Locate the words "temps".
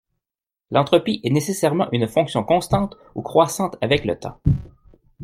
4.17-4.41